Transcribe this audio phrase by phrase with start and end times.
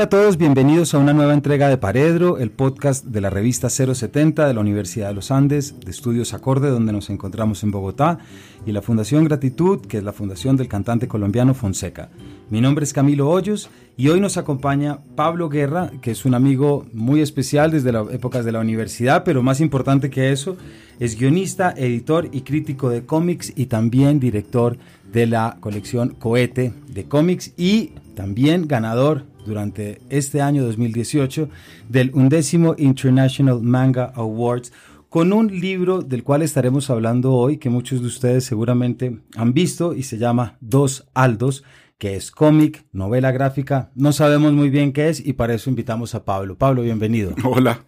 [0.00, 3.68] Hola a todos, bienvenidos a una nueva entrega de Paredro, el podcast de la revista
[3.68, 8.18] 070 de la Universidad de los Andes, de Estudios Acorde, donde nos encontramos en Bogotá,
[8.64, 12.08] y la Fundación Gratitud, que es la fundación del cantante colombiano Fonseca.
[12.48, 16.86] Mi nombre es Camilo Hoyos y hoy nos acompaña Pablo Guerra, que es un amigo
[16.94, 20.56] muy especial desde las épocas de la universidad, pero más importante que eso,
[20.98, 24.78] es guionista, editor y crítico de cómics y también director
[25.12, 31.48] de la colección Cohete de cómics y también ganador durante este año 2018
[31.88, 34.72] del undécimo International Manga Awards
[35.08, 39.94] con un libro del cual estaremos hablando hoy que muchos de ustedes seguramente han visto
[39.94, 41.64] y se llama Dos Aldos,
[41.98, 46.14] que es cómic, novela gráfica, no sabemos muy bien qué es y para eso invitamos
[46.14, 46.56] a Pablo.
[46.56, 47.34] Pablo, bienvenido.
[47.44, 47.84] Hola,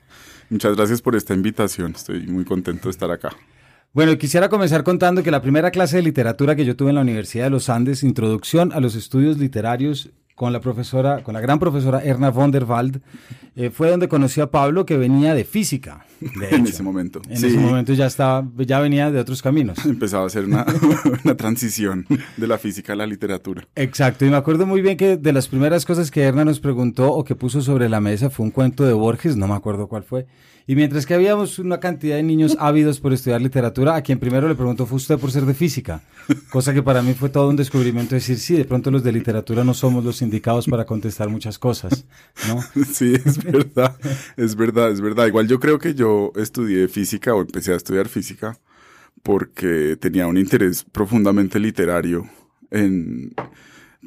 [0.50, 3.30] muchas gracias por esta invitación, estoy muy contento de estar acá.
[3.95, 7.03] Bueno, quisiera comenzar contando que la primera clase de literatura que yo tuve en la
[7.03, 11.58] Universidad de los Andes, Introducción a los Estudios Literarios, con la profesora, con la gran
[11.58, 13.03] profesora Erna von der Wald,
[13.55, 16.06] eh, fue donde conocí a Pablo que venía de física.
[16.50, 17.20] en ese momento.
[17.28, 19.77] En ese momento ya estaba, ya venía de otros caminos.
[19.84, 20.64] Empezaba a hacer una,
[21.25, 22.06] una, transición
[22.38, 23.69] de la física a la literatura.
[23.77, 27.12] Exacto, y me acuerdo muy bien que de las primeras cosas que Erna nos preguntó
[27.12, 30.03] o que puso sobre la mesa fue un cuento de Borges, no me acuerdo cuál
[30.03, 30.27] fue.
[30.66, 34.48] Y mientras que habíamos una cantidad de niños ávidos por estudiar literatura, a quien primero
[34.48, 36.02] le preguntó fue usted por ser de física.
[36.50, 39.64] Cosa que para mí fue todo un descubrimiento decir, sí, de pronto los de literatura
[39.64, 42.04] no somos los indicados para contestar muchas cosas,
[42.48, 42.62] ¿no?
[42.92, 43.96] Sí, es verdad,
[44.36, 45.27] es verdad, es verdad.
[45.27, 48.58] Igual yo creo que yo estudié física o empecé a estudiar física
[49.22, 52.28] porque tenía un interés profundamente literario
[52.70, 53.34] en,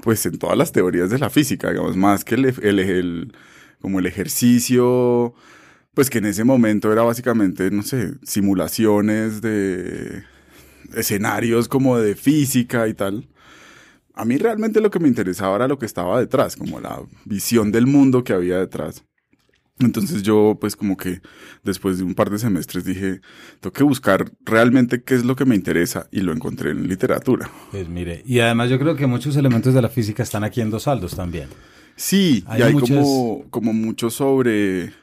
[0.01, 3.33] pues, en todas las teorías de la física, digamos, más que el, el, el
[3.81, 5.35] como el ejercicio,
[5.95, 10.23] pues que en ese momento era básicamente, no sé, simulaciones de
[10.93, 13.27] escenarios como de física y tal.
[14.13, 17.71] A mí realmente lo que me interesaba era lo que estaba detrás, como la visión
[17.71, 19.03] del mundo que había detrás.
[19.79, 21.21] Entonces yo pues como que
[21.63, 23.21] después de un par de semestres dije,
[23.59, 27.49] tengo que buscar realmente qué es lo que me interesa y lo encontré en literatura.
[27.71, 30.69] Pues mire, y además yo creo que muchos elementos de la física están aquí en
[30.69, 31.49] dos saldos también.
[31.97, 34.93] Sí, hay y hay como, como mucho sobre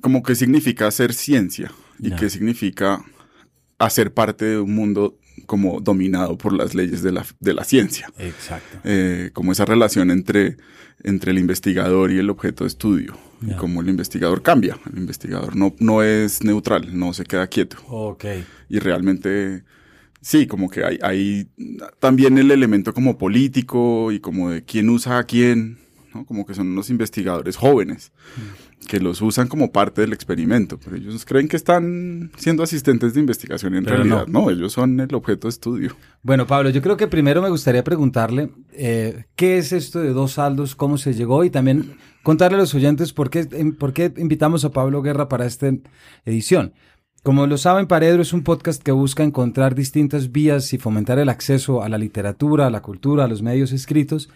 [0.00, 3.04] como qué significa hacer ciencia y qué significa
[3.78, 8.08] hacer parte de un mundo como dominado por las leyes de la, de la ciencia.
[8.18, 8.78] Exacto.
[8.84, 10.56] Eh, como esa relación entre,
[11.02, 13.16] entre el investigador y el objeto de estudio.
[13.42, 14.78] Y cómo el investigador cambia.
[14.90, 17.76] El investigador no, no es neutral, no se queda quieto.
[17.88, 18.24] Ok.
[18.70, 19.64] Y realmente,
[20.22, 21.48] sí, como que hay, hay
[21.98, 25.78] también el elemento como político y como de quién usa a quién,
[26.14, 26.24] ¿no?
[26.24, 28.12] Como que son unos investigadores jóvenes.
[28.36, 33.14] Mm que los usan como parte del experimento, pero ellos creen que están siendo asistentes
[33.14, 34.50] de investigación en realidad no.
[34.50, 35.96] ellos son el objeto de estudio.
[36.22, 40.32] Bueno, Pablo, yo creo que primero me gustaría preguntarle eh, qué es esto de dos
[40.32, 43.44] saldos, cómo se llegó y también contarle a los oyentes por qué,
[43.78, 45.70] por qué invitamos a Pablo Guerra para esta
[46.24, 46.72] edición.
[47.22, 51.30] Como lo saben, Paredro es un podcast que busca encontrar distintas vías y fomentar el
[51.30, 54.28] acceso a la literatura, a la cultura, a los medios escritos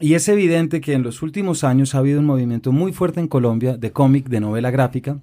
[0.00, 3.28] y es evidente que en los últimos años ha habido un movimiento muy fuerte en
[3.28, 5.20] Colombia de cómic, de novela gráfica.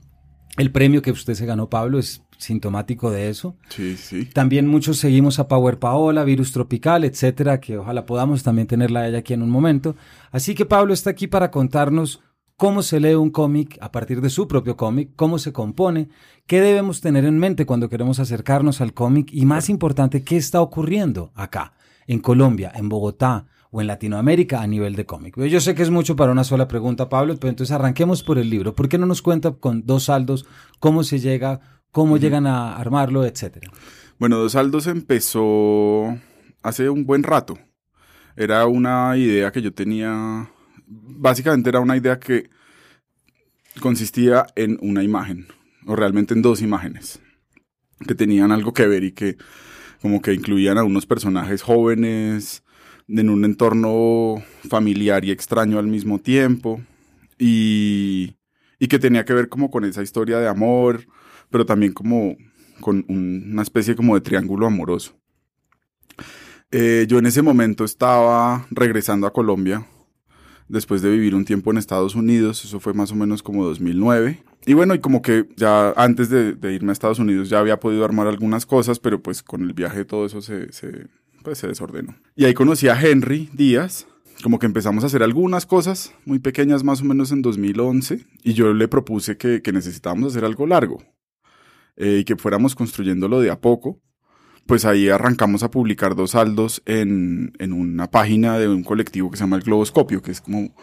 [0.58, 3.58] El premio que usted se ganó, Pablo, es sintomático de eso.
[3.70, 4.26] Sí, sí.
[4.26, 9.08] También muchos seguimos a Power Paola, Virus Tropical, etcétera, que ojalá podamos también tenerla a
[9.08, 9.96] ella aquí en un momento.
[10.32, 12.22] Así que Pablo está aquí para contarnos
[12.58, 16.10] cómo se lee un cómic a partir de su propio cómic, cómo se compone,
[16.48, 20.62] qué debemos tener en mente cuando queremos acercarnos al cómic y más importante, qué está
[20.62, 21.74] ocurriendo acá,
[22.08, 25.38] en Colombia, en Bogotá, o en Latinoamérica a nivel de cómic.
[25.38, 28.50] Yo sé que es mucho para una sola pregunta, Pablo, pero entonces arranquemos por el
[28.50, 28.74] libro.
[28.74, 30.46] ¿Por qué no nos cuenta con dos saldos
[30.80, 31.60] cómo se llega,
[31.92, 33.70] cómo llegan a armarlo, etcétera?
[34.18, 36.18] Bueno, Dos Saldos empezó
[36.64, 37.60] hace un buen rato.
[38.38, 40.50] Era una idea que yo tenía,
[40.88, 42.50] básicamente era una idea que
[43.82, 45.48] consistía en una imagen,
[45.86, 47.20] o realmente en dos imágenes,
[48.08, 49.36] que tenían algo que ver y que
[50.02, 52.64] como que incluían a unos personajes jóvenes,
[53.08, 56.82] en un entorno familiar y extraño al mismo tiempo
[57.38, 58.36] y,
[58.80, 61.06] y que tenía que ver como con esa historia de amor,
[61.50, 62.36] pero también como
[62.80, 65.18] con una especie como de triángulo amoroso.
[66.72, 69.86] Eh, yo en ese momento estaba regresando a Colombia
[70.68, 74.44] después de vivir un tiempo en Estados Unidos, eso fue más o menos como 2009.
[74.66, 78.04] Y bueno, y como que ya antes de, irme a Estados Unidos ya había podido
[78.04, 80.70] armar algunas cosas, pero pues con el viaje todo eso se,
[81.46, 82.16] pues se desordenó.
[82.36, 84.08] Y ahí conocí a Henry Díaz,
[84.44, 88.54] como que empezamos a hacer algunas cosas muy pequeñas más o menos en 2011 y
[88.54, 91.02] yo le propuse que, necesitábamos hacer algo largo
[91.96, 94.02] eh, y que fuéramos construyéndolo de a poco.
[94.66, 99.38] Pues ahí arrancamos a publicar dos saldos en, en una página de un colectivo que
[99.38, 100.76] se llama El Globoscopio, que es como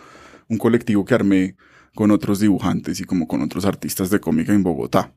[0.49, 1.57] un colectivo que armé
[1.95, 5.13] con otros dibujantes y como con otros artistas de cómica en Bogotá.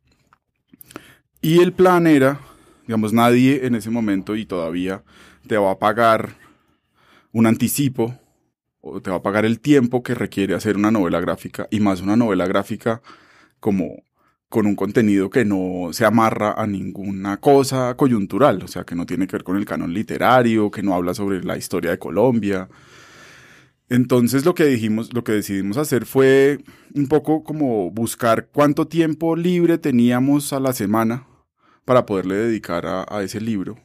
[1.39, 2.39] Y el plan era,
[2.87, 5.03] digamos, nadie en ese momento y todavía
[5.45, 6.35] te va a pagar
[7.31, 8.17] un anticipo
[8.81, 12.01] o te va a pagar el tiempo que requiere hacer una novela gráfica y más
[12.01, 13.01] una novela gráfica
[13.59, 14.03] como
[14.47, 19.05] con un contenido que no se amarra a ninguna cosa coyuntural, o sea, que no
[19.05, 22.69] tiene que ver con el canon literario, que no habla sobre la historia de Colombia.
[23.89, 26.59] Entonces lo que dijimos, lo que decidimos hacer fue
[26.93, 31.27] un poco como buscar cuánto tiempo libre teníamos a la semana
[31.85, 33.84] para poderle dedicar a, a ese libro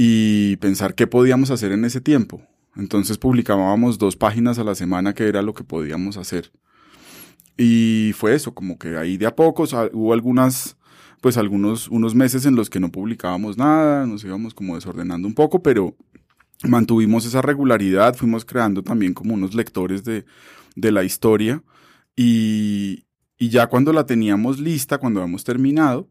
[0.00, 2.40] y pensar qué podíamos hacer en ese tiempo.
[2.76, 6.52] Entonces publicábamos dos páginas a la semana que era lo que podíamos hacer.
[7.56, 10.76] Y fue eso, como que ahí de a poco hubo algunas,
[11.20, 15.34] pues algunos, unos meses en los que no publicábamos nada, nos íbamos como desordenando un
[15.34, 15.96] poco, pero
[16.62, 20.24] mantuvimos esa regularidad, fuimos creando también como unos lectores de,
[20.76, 21.64] de la historia
[22.14, 23.04] y,
[23.36, 26.08] y ya cuando la teníamos lista, cuando habíamos terminado,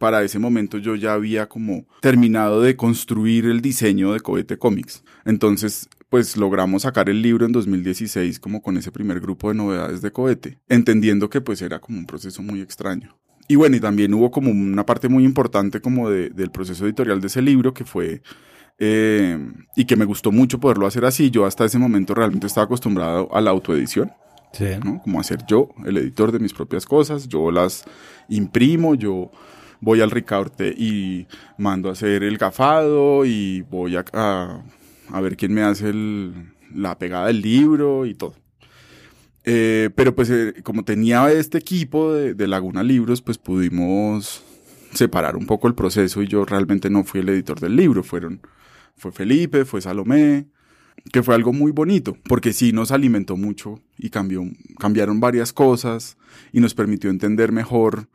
[0.00, 5.04] para ese momento yo ya había como terminado de construir el diseño de Cohete Comics.
[5.26, 10.00] Entonces, pues logramos sacar el libro en 2016 como con ese primer grupo de novedades
[10.00, 13.18] de Cohete, entendiendo que pues era como un proceso muy extraño.
[13.46, 17.20] Y bueno, y también hubo como una parte muy importante como de, del proceso editorial
[17.20, 18.22] de ese libro que fue
[18.78, 19.38] eh,
[19.76, 21.30] y que me gustó mucho poderlo hacer así.
[21.30, 24.10] Yo hasta ese momento realmente estaba acostumbrado a la autoedición.
[24.54, 24.64] Sí.
[24.82, 25.02] ¿no?
[25.02, 27.84] Como hacer yo, el editor de mis propias cosas, yo las
[28.30, 29.30] imprimo, yo
[29.80, 31.26] voy al Ricaurte y
[31.58, 35.92] mando a hacer el gafado y voy a, a, ver quién me hace
[36.74, 38.34] la pegada del libro y todo.
[39.44, 44.44] Eh, pero pues eh, como tenía este equipo de, de, Laguna Libros, pues pudimos
[44.92, 48.40] separar un poco el proceso y yo realmente no fui el editor del libro, fueron,
[48.96, 50.46] fue Felipe, fue Salomé,
[51.12, 54.44] que fue algo muy bonito, porque sí nos alimentó mucho y cambió,
[54.78, 56.18] cambiaron varias cosas
[56.52, 58.08] y nos permitió entender mejor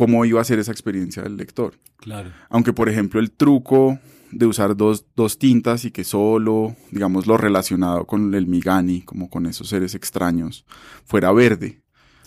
[0.00, 1.74] cómo iba a ser esa experiencia del lector.
[1.98, 2.30] Claro.
[2.48, 3.98] Aunque, por ejemplo, el truco
[4.30, 9.28] de usar dos, dos tintas y que solo, digamos, lo relacionado con el Migani, como
[9.28, 10.64] con esos seres extraños,
[11.04, 11.82] fuera verde.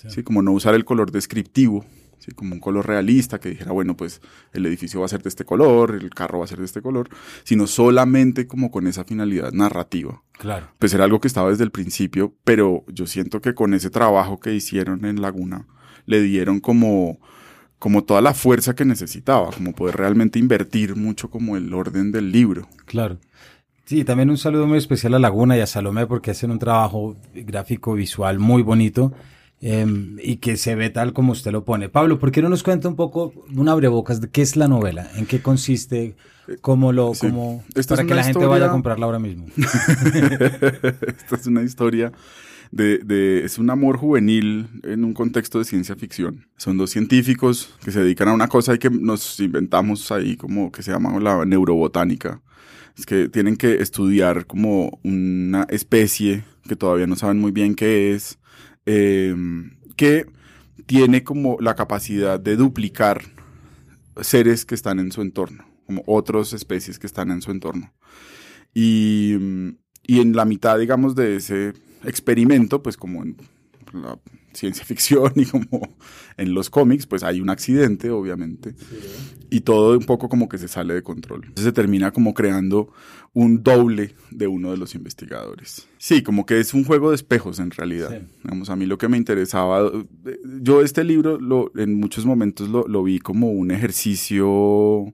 [0.08, 0.22] Sí.
[0.22, 1.84] Como no usar el color descriptivo,
[2.20, 2.32] ¿sí?
[2.34, 4.22] como un color realista que dijera, bueno, pues
[4.52, 6.84] el edificio va a ser de este color, el carro va a ser de este
[6.84, 7.10] color,
[7.44, 10.22] sino solamente como con esa finalidad narrativa.
[10.34, 10.68] Claro.
[10.78, 14.40] Pues era algo que estaba desde el principio, pero yo siento que con ese trabajo
[14.40, 15.66] que hicieron en Laguna,
[16.06, 17.18] le dieron como
[17.84, 22.32] como toda la fuerza que necesitaba, como poder realmente invertir mucho como el orden del
[22.32, 22.70] libro.
[22.86, 23.18] Claro.
[23.84, 27.18] Sí, también un saludo muy especial a Laguna y a Salomé porque hacen un trabajo
[27.34, 29.12] gráfico visual muy bonito
[29.60, 29.86] eh,
[30.24, 31.90] y que se ve tal como usted lo pone.
[31.90, 35.10] Pablo, ¿por qué no nos cuenta un poco, un abrebocas, de qué es la novela?
[35.18, 36.16] ¿En qué consiste?
[36.62, 37.28] ¿Cómo lo, sí.
[37.28, 39.48] cómo, para que la gente vaya a comprarla ahora mismo?
[39.58, 42.14] Esta es una historia
[42.74, 46.48] de, es un amor juvenil en un contexto de ciencia ficción.
[46.58, 50.72] Son dos científicos que se dedican a una cosa y que nos inventamos ahí como
[50.72, 52.42] que se llama la neurobotánica.
[52.98, 58.14] Es que tienen que estudiar como una especie que todavía no saben muy bien qué
[58.14, 58.40] es,
[58.86, 59.36] eh,
[59.96, 60.26] que
[60.86, 63.22] tiene como la capacidad de duplicar
[64.22, 67.94] seres que están en su entorno, como otras especies que están en su entorno.
[68.74, 69.36] Y,
[70.04, 73.38] y en la mitad, digamos, de ese experimento, pues como en
[73.94, 74.18] la
[74.54, 75.96] ciencia ficción y como
[76.38, 79.46] en los cómics, pues hay un accidente, obviamente, sí.
[79.50, 81.42] y todo un poco como que se sale de control.
[81.44, 82.92] Entonces se termina como creando
[83.34, 85.88] un doble de uno de los investigadores.
[85.98, 88.10] Sí, como que es un juego de espejos en realidad.
[88.12, 88.26] Sí.
[88.44, 89.92] Digamos, a mí lo que me interesaba,
[90.62, 95.14] yo este libro lo, en muchos momentos lo, lo vi como un ejercicio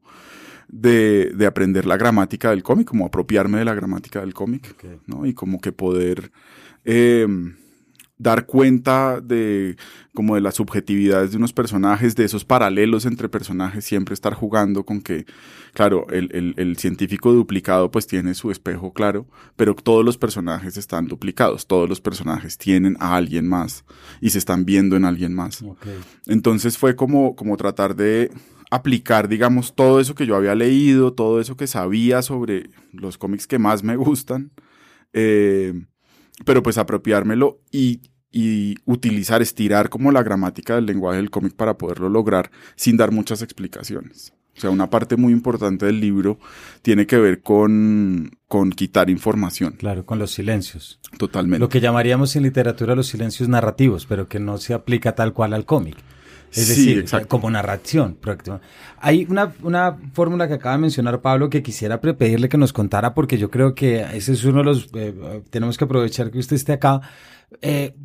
[0.67, 4.99] de, de, aprender la gramática del cómic, como apropiarme de la gramática del cómic, okay.
[5.07, 5.25] ¿no?
[5.25, 6.31] Y como que poder
[6.91, 7.27] eh,
[8.17, 9.77] dar cuenta de
[10.15, 14.83] como de las subjetividades de unos personajes, de esos paralelos entre personajes, siempre estar jugando
[14.83, 15.25] con que,
[15.73, 20.77] claro, el, el, el, científico duplicado pues tiene su espejo, claro, pero todos los personajes
[20.77, 23.85] están duplicados, todos los personajes tienen a alguien más
[24.19, 25.61] y se están viendo en alguien más.
[25.61, 25.99] Okay.
[26.25, 28.31] Entonces fue como, como tratar de
[28.71, 33.45] aplicar, digamos, todo eso que yo había leído, todo eso que sabía sobre los cómics
[33.45, 34.51] que más me gustan,
[35.13, 35.85] eh,
[36.45, 41.77] pero pues apropiármelo y, y, utilizar, estirar como la gramática del lenguaje del cómic para
[41.77, 44.33] poderlo lograr sin dar muchas explicaciones.
[44.57, 46.37] O sea, una parte muy importante del libro
[46.81, 49.75] tiene que ver con, con quitar información.
[49.77, 50.99] Claro, con los silencios.
[51.17, 51.59] Totalmente.
[51.59, 55.53] Lo que llamaríamos en literatura los silencios narrativos, pero que no se aplica tal cual
[55.53, 55.95] al cómic.
[56.51, 57.27] Es sí, decir, exacto.
[57.27, 58.17] como narración.
[58.97, 63.13] Hay una, una fórmula que acaba de mencionar Pablo que quisiera pedirle que nos contara
[63.13, 64.89] porque yo creo que ese es uno de los...
[64.93, 67.01] Eh, tenemos que aprovechar que usted esté acá
[67.61, 67.95] eh,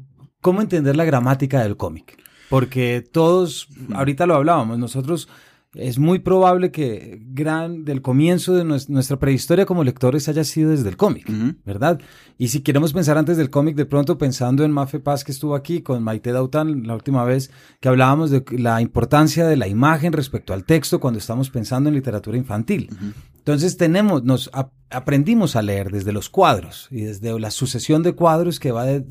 [0.40, 2.18] ¿cómo entender la gramática del cómic?
[2.50, 5.28] Porque todos, ahorita lo hablábamos, nosotros
[5.74, 10.88] es muy probable que gran del comienzo de nuestra prehistoria como lectores haya sido desde
[10.88, 11.30] el cómic,
[11.64, 12.00] ¿verdad?
[12.38, 15.54] Y si queremos pensar antes del cómic, de pronto pensando en Mafe Paz que estuvo
[15.54, 17.50] aquí con Maite Dautan la última vez
[17.80, 21.94] que hablábamos de la importancia de la imagen respecto al texto cuando estamos pensando en
[21.94, 22.90] literatura infantil.
[23.38, 24.50] Entonces tenemos, nos
[24.90, 29.02] aprendimos a leer desde los cuadros y desde la sucesión de cuadros que va a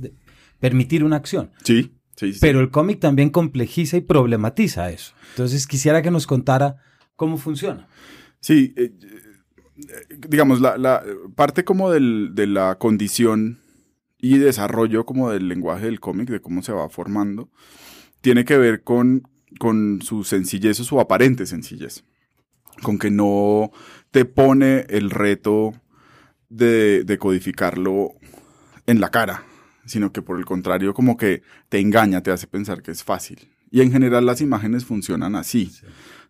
[0.59, 1.51] permitir una acción.
[1.63, 1.93] Sí.
[2.41, 5.13] Pero el cómic también complejiza y problematiza eso.
[5.31, 6.77] Entonces quisiera que nos contara
[7.15, 7.87] cómo funciona.
[8.39, 11.03] Sí, eh, eh, digamos, la,
[11.35, 13.59] parte como de la condición
[14.19, 17.49] y desarrollo como del lenguaje del cómic, de cómo se va formando,
[18.21, 19.27] tiene que ver con,
[19.59, 22.05] con su sencillez o su aparente sencillez.
[22.81, 23.71] Con que no
[24.11, 25.73] te pone el reto
[26.49, 28.13] de, de codificarlo
[28.87, 29.43] en la cara,
[29.85, 33.49] sino que por el contrario como que te engaña, te hace pensar que es fácil.
[33.71, 35.71] Y en general las imágenes funcionan así.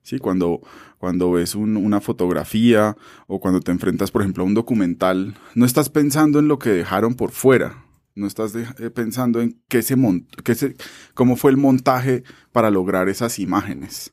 [0.01, 0.19] Sí.
[0.19, 0.61] Cuando,
[0.97, 2.95] cuando ves una fotografía
[3.27, 6.69] o cuando te enfrentas, por ejemplo, a un documental, no estás pensando en lo que
[6.69, 7.83] dejaron por fuera,
[8.15, 9.95] no estás eh, pensando en qué se,
[10.43, 10.75] qué se
[11.13, 14.11] cómo fue el montaje para lograr esas imágenes.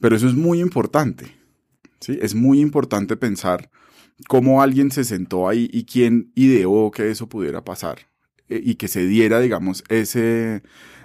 [0.00, 1.36] Pero eso es muy importante.
[2.00, 2.18] ¿sí?
[2.20, 3.70] Es muy importante pensar
[4.28, 7.98] cómo alguien se sentó ahí y quién ideó que eso pudiera pasar.
[8.48, 10.62] Eh, y que se diera, digamos, ese,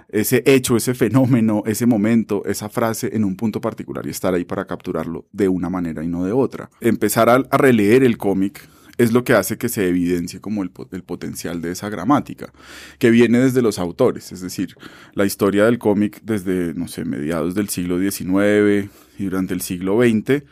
[0.08, 4.44] ese hecho, ese fenómeno, ese momento, esa frase en un punto particular y estar ahí
[4.44, 6.70] para capturarlo de una manera y no de otra.
[6.80, 11.02] Empezar a, releer el cómic es lo que hace que se evidencie como el, el,
[11.02, 12.52] potencial de esa gramática,
[12.98, 14.76] que viene desde los autores, es decir,
[15.14, 19.98] la historia del cómic desde, no sé, mediados del siglo XIX y durante el siglo
[20.00, 20.44] XX,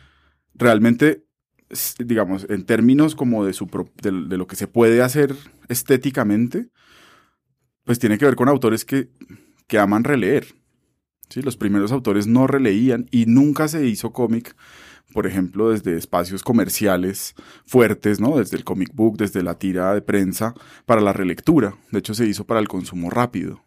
[0.55, 1.25] realmente
[1.99, 3.69] digamos, en términos como de, su,
[4.03, 5.35] de, lo que se puede hacer
[5.69, 6.69] estéticamente,
[7.85, 9.09] pues tiene que ver con autores que,
[9.67, 10.55] que aman releer.
[11.29, 11.43] ¿sí?
[11.43, 14.57] Los primeros autores no releían y nunca se hizo cómic,
[15.12, 17.35] por ejemplo, desde espacios comerciales
[17.67, 18.39] fuertes, ¿no?
[18.39, 20.55] desde el comic book, desde la tira de prensa,
[20.87, 21.77] para la relectura.
[21.91, 23.62] De hecho, se hizo para el consumo rápido.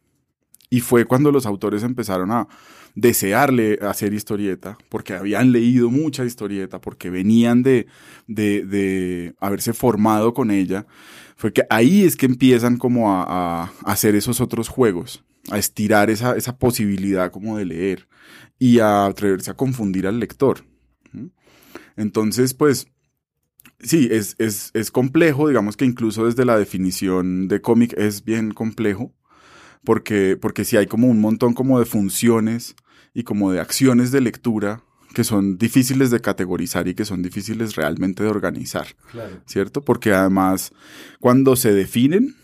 [0.70, 2.48] Y fue cuando los autores empezaron a
[2.96, 7.88] desearle hacer historieta, porque habían leído mucha historieta, porque venían de,
[8.28, 10.88] de, haberse formado con ella,
[11.36, 16.58] fue que ahí es que empiezan como a, hacer esos otros juegos, a estirar esa,
[16.58, 18.08] posibilidad como de leer
[18.58, 20.66] y a atreverse a confundir al lector.
[21.98, 22.88] Entonces, pues,
[23.80, 28.52] sí, es, es, es complejo, digamos que incluso desde la definición de cómic es bien
[28.52, 29.14] complejo,
[29.84, 32.76] porque, porque si hay como un montón como de funciones
[33.14, 34.84] y como de acciones de lectura
[35.16, 38.86] que son difíciles de categorizar y que son difíciles realmente de organizar,
[39.46, 39.82] ¿cierto?
[39.82, 40.74] Porque además
[41.22, 42.36] cuando se definen,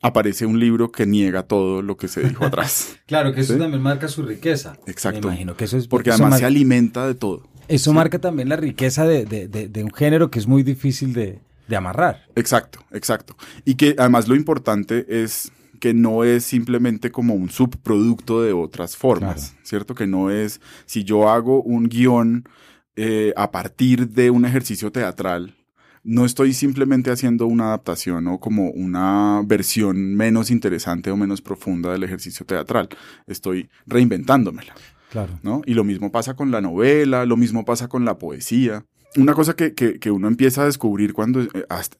[0.00, 2.96] aparece un libro que niega todo lo que se dijo atrás.
[3.06, 4.78] claro, que eso también marca su riqueza.
[4.86, 5.26] Exacto.
[5.26, 5.88] Me imagino que eso es...
[5.88, 7.42] Porque además se alimenta de todo.
[7.66, 11.40] Eso marca también la riqueza de, de, de, un género que es muy difícil de,
[11.66, 12.26] de amarrar.
[12.36, 13.36] Exacto, exacto.
[13.64, 15.50] Y que además lo importante es
[15.80, 19.94] que no es simplemente como un subproducto de otras formas, ¿cierto?
[19.94, 22.48] Que no es, si yo hago un guion
[22.96, 25.56] eh, a partir de un ejercicio teatral,
[26.02, 31.92] no estoy simplemente haciendo una adaptación o como una versión menos interesante o menos profunda
[31.92, 32.88] del ejercicio teatral,
[33.26, 34.74] estoy reinventándomela.
[35.10, 35.38] Claro.
[35.42, 35.62] ¿no?
[35.64, 38.84] Y lo mismo pasa con la novela, lo mismo pasa con la poesía
[39.16, 41.48] una cosa que, que, uno empieza a descubrir cuando eh,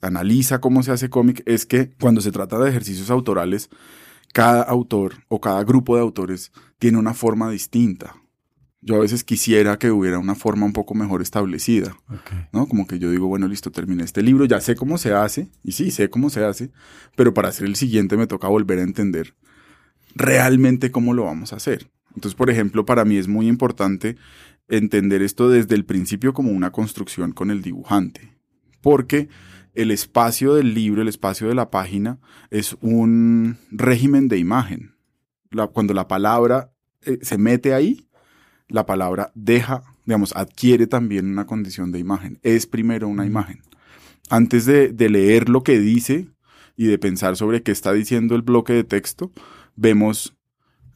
[0.01, 3.71] analiza cómo se hace cómic es que cuando se trata de ejercicios autorales,
[4.33, 8.17] cada autor o cada grupo de autores tiene una forma distinta.
[8.81, 11.97] Yo a veces quisiera que hubiera una forma un poco mejor establecida,
[12.53, 12.67] ¿no?
[12.67, 15.73] Como que yo digo, bueno, listo, terminé este libro, ya sé cómo se hace, y
[15.73, 16.71] sí, sé cómo se hace,
[17.17, 19.35] pero para hacer el siguiente me toca volver a entender
[20.15, 21.91] realmente cómo lo vamos a hacer.
[22.15, 24.17] Entonces, por ejemplo, para mí es muy importante
[24.69, 28.37] entender esto desde el principio como una construcción con el dibujante,
[28.81, 29.29] porque
[29.75, 34.95] el espacio del libro, el espacio de la página, es un régimen de imagen.
[35.73, 38.09] cuando la palabra eh, se mete ahí,
[38.69, 42.39] la palabra deja, digamos, adquiere también una condición de imagen.
[42.43, 43.61] Es primero una imagen.
[44.31, 46.29] Antes de, de leer lo que dice
[46.77, 49.33] y de pensar sobre qué está diciendo el bloque de texto,
[49.77, 50.35] vemos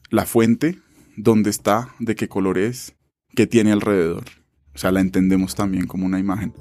[0.09, 0.79] la fuente,
[1.15, 2.95] dónde está, de qué color es,
[3.35, 4.25] que tiene alrededor.
[4.73, 6.53] O sea, la entendemos también como una imagen.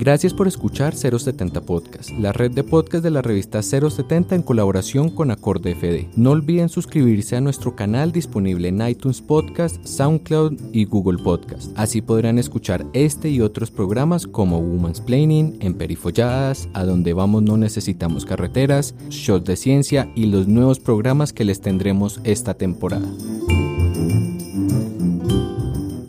[0.00, 5.10] Gracias por escuchar 070 Podcast, la red de podcast de la revista 070 en colaboración
[5.10, 6.08] con Acorde FD.
[6.16, 11.72] No olviden suscribirse a nuestro canal disponible en iTunes Podcast, SoundCloud y Google Podcast.
[11.76, 17.42] Así podrán escuchar este y otros programas como Woman's Planning, En Perifolladas, A Donde Vamos
[17.42, 23.06] No Necesitamos Carreteras, Shots de Ciencia y los nuevos programas que les tendremos esta temporada.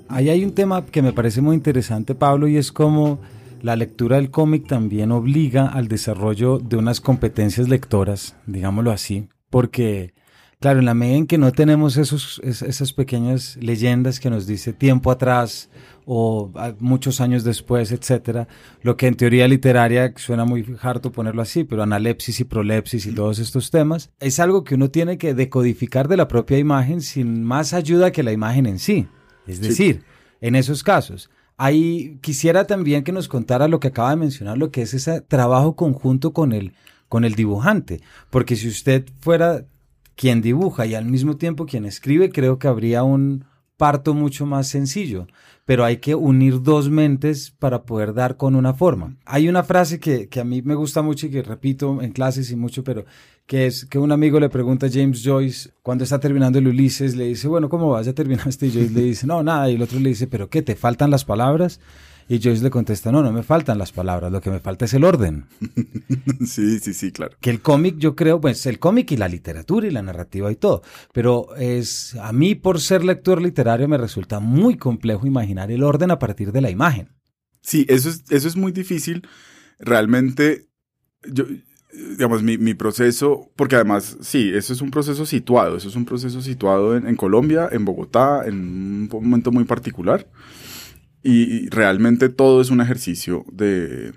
[0.08, 3.20] Ahí hay un tema que me parece muy interesante, Pablo, y es como
[3.62, 10.14] la lectura del cómic también obliga al desarrollo de unas competencias lectoras, digámoslo así, porque,
[10.60, 14.74] claro, en la medida en que no tenemos esos, esas pequeñas leyendas que nos dice
[14.74, 15.70] tiempo atrás
[16.06, 18.48] o muchos años después, etcétera,
[18.82, 23.14] lo que en teoría literaria suena muy harto ponerlo así, pero analepsis y prolepsis y
[23.14, 27.44] todos estos temas, es algo que uno tiene que decodificar de la propia imagen sin
[27.44, 29.08] más ayuda que la imagen en sí.
[29.46, 30.04] Es decir,
[30.40, 31.30] en esos casos,
[31.64, 35.22] Ahí quisiera también que nos contara lo que acaba de mencionar, lo que es ese
[35.22, 36.74] trabajo conjunto con el,
[37.08, 38.02] con el dibujante.
[38.32, 39.66] Porque si usted fuera
[40.16, 43.46] quien dibuja y al mismo tiempo quien escribe, creo que habría un
[43.78, 45.28] parto mucho más sencillo.
[45.66, 49.16] Pero hay que unir dos mentes para poder dar con una forma.
[49.26, 52.52] Hay una frase que, que a mí me gusta mucho y que repito en clases
[52.52, 53.06] y mucho, pero
[53.46, 57.16] que es que un amigo le pregunta a James Joyce cuando está terminando el Ulises,
[57.16, 58.06] le dice, bueno, ¿cómo vas?
[58.06, 58.68] ¿Ya terminaste?
[58.68, 59.70] Y Joyce le dice, no, nada.
[59.70, 60.62] Y el otro le dice, ¿pero qué?
[60.62, 61.80] ¿Te faltan las palabras?
[62.32, 64.94] Y Joyce le contesta, no, no me faltan las palabras, lo que me falta es
[64.94, 65.48] el orden.
[66.46, 67.36] sí, sí, sí, claro.
[67.42, 70.56] Que el cómic, yo creo, pues el cómic y la literatura y la narrativa y
[70.56, 75.84] todo, pero es, a mí por ser lector literario me resulta muy complejo imaginar el
[75.84, 77.10] orden a partir de la imagen.
[77.60, 79.28] Sí, eso es, eso es muy difícil.
[79.78, 80.70] Realmente,
[81.30, 81.44] yo,
[82.12, 86.06] digamos, mi, mi, proceso, porque además, sí, eso es un proceso situado, eso es un
[86.06, 90.26] proceso situado en, en Colombia, en Bogotá, en un momento muy particular.
[91.24, 94.14] Y, realmente todo es un ejercicio de,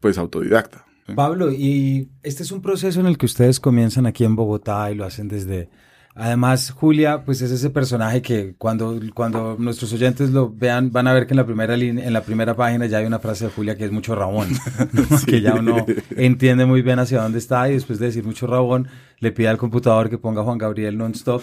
[0.00, 0.84] pues, autodidacta.
[1.14, 4.94] Pablo, y este es un proceso en el que ustedes comienzan aquí en Bogotá y
[4.94, 5.68] lo hacen desde
[6.16, 11.12] Además, Julia, pues es ese personaje que cuando, cuando nuestros oyentes lo vean, van a
[11.12, 13.76] ver que en la primera en la primera página ya hay una frase de Julia
[13.76, 14.48] que es mucho rabón,
[15.26, 15.84] que ya uno
[16.16, 18.86] entiende muy bien hacia dónde está y después de decir mucho rabón,
[19.18, 21.42] le pide al computador que ponga Juan Gabriel non-stop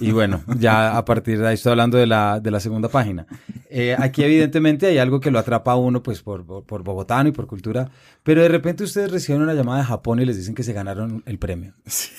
[0.00, 3.26] y bueno, ya a partir de ahí estoy hablando de la, de la segunda página.
[3.68, 7.32] Eh, aquí evidentemente hay algo que lo atrapa a uno pues por, por, bogotano y
[7.32, 7.90] por cultura,
[8.22, 11.22] pero de repente ustedes reciben una llamada de Japón y les dicen que se ganaron
[11.26, 11.72] el premio.
[11.86, 12.12] Sí,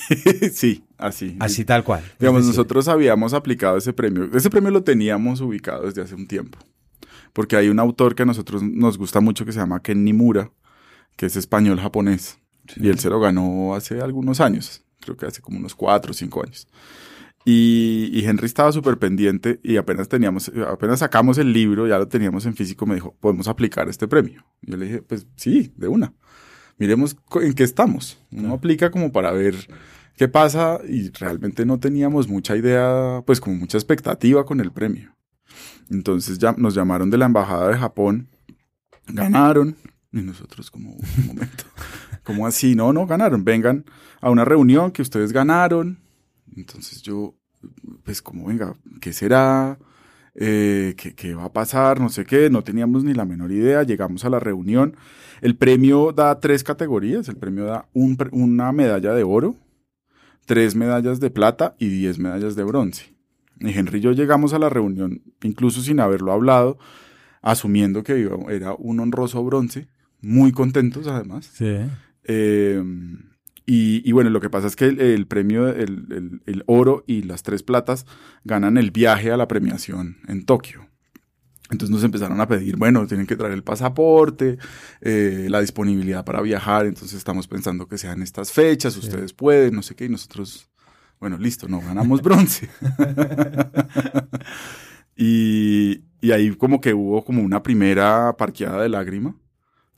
[0.52, 1.38] sí así.
[1.40, 2.04] Así tal cual.
[2.20, 4.30] Digamos, nosotros habíamos aplicado ese premio.
[4.34, 6.58] Ese premio lo teníamos ubicado desde hace un tiempo,
[7.34, 10.52] porque hay un autor que a nosotros nos gusta mucho que se llama Ken Nimura,
[11.16, 12.40] que es español-japonés.
[12.76, 16.14] Y él se lo ganó hace algunos años, creo que hace como unos cuatro o
[16.14, 16.68] cinco años.
[17.50, 22.46] Y, Henry estaba súper pendiente y apenas teníamos, apenas sacamos el libro, ya lo teníamos
[22.46, 24.46] en físico, me dijo, podemos aplicar este premio.
[24.64, 26.14] yo le dije, pues sí, de una.
[26.78, 28.22] Miremos en qué estamos.
[28.32, 29.56] Uno aplica como para ver
[30.18, 35.16] qué pasa y realmente no teníamos mucha idea, pues como mucha expectativa con el premio.
[35.90, 38.28] Entonces ya nos llamaron de la embajada de Japón,
[39.08, 39.78] ganaron
[40.12, 41.64] y nosotros como un momento,
[42.26, 43.86] como así, no, no ganaron, vengan
[44.20, 46.00] a una reunión que ustedes ganaron.
[46.58, 47.37] Entonces yo
[48.04, 49.78] pues como, venga, ¿qué será?
[50.40, 52.00] Eh, ¿qué, va a pasar?
[52.00, 54.96] No sé qué, no teníamos ni la menor idea, llegamos a la reunión.
[55.42, 59.56] El premio da tres categorías, el premio da una medalla de oro,
[60.46, 63.14] tres medallas de plata y diez medallas de bronce.
[63.60, 66.78] Y Henry y yo llegamos a la reunión, incluso sin haberlo hablado,
[67.42, 69.88] asumiendo que era un honroso bronce,
[70.22, 71.50] muy contentos además.
[71.52, 71.78] Sí.
[72.26, 72.84] Eh,
[73.70, 77.64] y, bueno, lo que pasa es que el, premio, el, el, oro y las tres
[77.64, 78.06] platas
[78.46, 80.88] ganan el viaje a la premiación en Tokio.
[81.70, 84.58] Entonces nos empezaron a pedir, bueno, tienen que traer el pasaporte,
[85.02, 89.82] eh, la disponibilidad para viajar, entonces estamos pensando que sean estas fechas, ustedes pueden, no
[89.82, 90.70] sé qué, y nosotros,
[91.20, 92.70] bueno, listo, no, ganamos bronce.
[95.18, 99.36] y, y ahí como que hubo como una primera parqueada de lágrima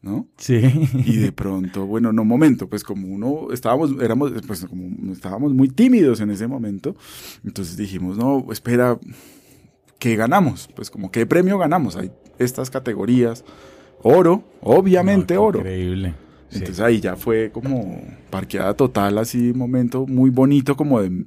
[0.01, 0.27] ¿no?
[0.37, 0.61] Sí.
[1.05, 5.69] Y de pronto, bueno, no, momento, pues como uno, estábamos, éramos, pues como estábamos muy
[5.69, 6.95] tímidos en ese momento,
[7.43, 8.97] entonces dijimos, no, espera,
[9.99, 10.69] ¿qué ganamos?
[10.75, 11.95] Pues como, ¿qué premio ganamos?
[11.95, 13.43] Hay estas categorías,
[14.01, 15.59] oro, obviamente oro.
[15.59, 16.15] Increíble.
[16.51, 21.25] Entonces ahí ya fue como parqueada total, así, momento muy bonito como de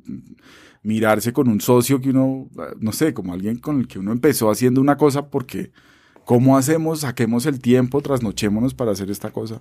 [0.83, 2.49] mirarse con un socio que uno,
[2.81, 5.71] no sé, como alguien con el que uno empezó haciendo una cosa porque
[6.25, 7.01] ¿Cómo hacemos?
[7.01, 9.61] Saquemos el tiempo, trasnochémonos para hacer esta cosa.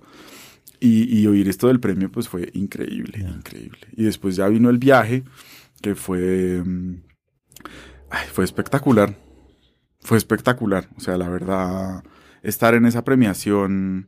[0.79, 3.79] Y, oír esto del premio, pues fue increíble, increíble.
[3.95, 5.23] Y después ya vino el viaje,
[5.79, 7.01] que fue, mm,
[8.33, 9.15] fue espectacular.
[9.99, 10.89] Fue espectacular.
[10.97, 12.03] O sea, la verdad,
[12.41, 14.07] estar en esa premiación,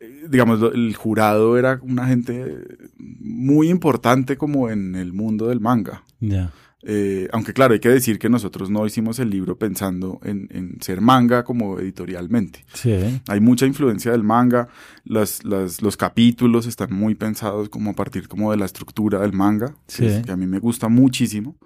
[0.00, 2.66] eh, digamos, el jurado era una gente
[2.98, 6.02] muy importante como en el mundo del manga.
[6.18, 6.52] Ya.
[6.86, 11.00] Eh, aunque claro, hay que decir que nosotros no hicimos el libro pensando en, ser
[11.00, 12.64] manga como editorialmente.
[12.74, 13.22] Sí.
[13.26, 14.68] Hay mucha influencia del manga,
[15.04, 20.24] los capítulos están muy pensados como a partir como de la estructura del manga, que,
[20.28, 21.56] a mí me gusta muchísimo.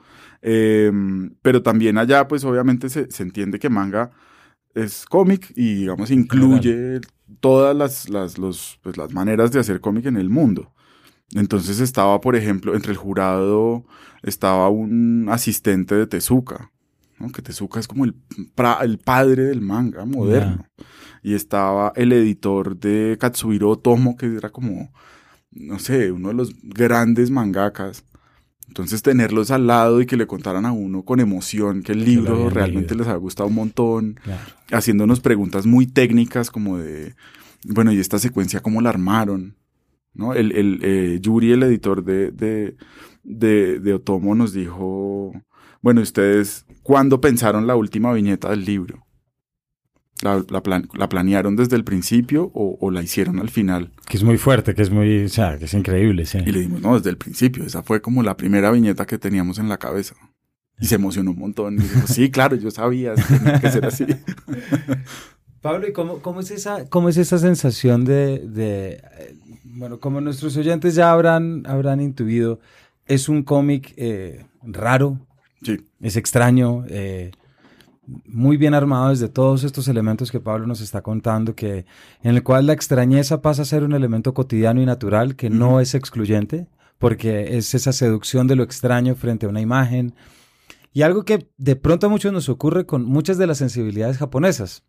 [0.41, 0.93] Eh,
[1.43, 4.13] pero también allá pues obviamente se, entiende que manga
[4.73, 7.01] es cómic y digamos incluye
[7.41, 10.73] todas las, las, los, pues, las maneras de hacer cómic en el mundo.
[11.35, 13.85] Entonces estaba, por ejemplo, entre el jurado
[14.23, 16.71] estaba un asistente de Tezuka,
[17.19, 17.31] ¿no?
[17.31, 18.15] que Tezuka es como el,
[18.83, 20.67] el padre del manga moderno.
[21.23, 24.91] Y estaba el editor de Katsuhiro Otomo, que era como,
[25.51, 28.05] no sé, uno de los grandes mangakas.
[28.69, 32.51] Entonces tenerlos al lado y que le contaran a uno con emoción que el libro
[32.51, 34.21] realmente les había gustado un montón,
[34.71, 37.15] haciéndonos preguntas muy técnicas como de,
[37.65, 39.57] bueno, ¿y esta secuencia cómo la armaron?
[40.15, 40.35] ¿No?
[40.35, 45.33] El, el eh, Yuri, el editor de, de, de, Otomo, nos dijo,
[45.81, 49.07] bueno, ustedes, ¿cuándo pensaron la última viñeta del libro?
[50.21, 53.93] ¿La, la, planearon desde el principio o, la hicieron al final?
[54.09, 56.39] Que es muy fuerte, que es muy, o sea, que es increíble, sí.
[56.39, 59.61] Y le dijimos, no, desde el principio, esa fue como la primera viñeta que teníamos
[59.61, 60.17] en la cabeza.
[60.81, 61.75] Y se emocionó un montón.
[61.75, 64.07] Y dijo, sí, claro, yo sabía, tenía que ser así.
[65.61, 69.03] Pablo, ¿y cómo, cómo, es, esa, cómo es esa sensación de, de,
[69.79, 72.59] bueno, como nuestros oyentes ya habrán, habrán intuido,
[73.07, 75.21] es un cómic eh, raro,
[75.63, 75.77] sí.
[76.01, 77.31] es extraño, eh,
[78.27, 81.87] muy bien armado desde todos estos elementos que Pablo nos está contando, que,
[82.23, 85.79] en el cual la extrañeza pasa a ser un elemento cotidiano y natural que no
[85.79, 86.67] es excluyente,
[86.99, 90.15] porque es esa seducción de lo extraño frente a una imagen.
[90.93, 94.83] Y algo que de pronto a muchos nos ocurre con muchas de las sensibilidades japonesas.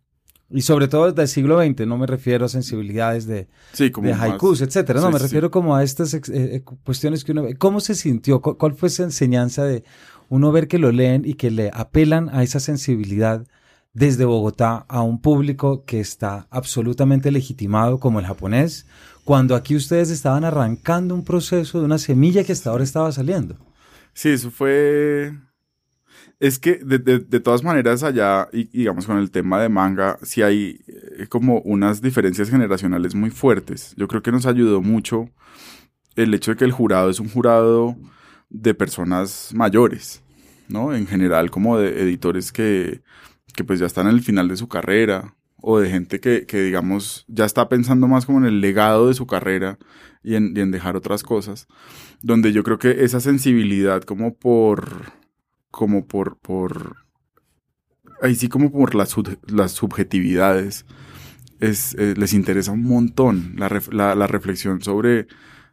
[0.52, 4.62] Y sobre todo desde el siglo XX, no me refiero a sensibilidades de, de haikus,
[4.62, 7.56] etcétera, no, me refiero como a estas eh, eh, cuestiones que uno ve.
[7.56, 8.42] ¿Cómo se sintió?
[8.42, 9.84] ¿Cuál fue esa enseñanza de
[10.28, 13.46] uno ver que lo leen y que le apelan a esa sensibilidad
[13.94, 18.88] desde Bogotá a un público que está absolutamente legitimado como el japonés,
[19.26, 23.56] cuando aquí ustedes estaban arrancando un proceso de una semilla que hasta ahora estaba saliendo?
[24.14, 25.34] Sí, eso fue
[26.40, 30.42] es que de, de, todas maneras allá, y, digamos con el tema de manga, sí
[30.42, 33.94] hay eh, como unas diferencias generacionales muy fuertes.
[33.98, 35.30] Yo creo que nos ayudó mucho
[36.16, 37.98] el hecho de que el jurado es un jurado
[38.50, 40.24] de personas mayores,
[40.70, 40.94] ¿no?
[40.94, 43.02] En general como de editores que,
[43.54, 46.62] que pues ya están en el final de su carrera o de gente que, que
[46.62, 49.78] digamos ya está pensando más como en el legado de su carrera
[50.24, 51.68] y en, y en dejar otras cosas,
[52.22, 55.12] donde yo creo que esa sensibilidad como por
[55.72, 56.98] como por, por,
[58.22, 59.16] ahí sí como por las,
[59.48, 60.86] las subjetividades,
[61.60, 65.28] es, eh, les interesa un montón la, la, reflexión sobre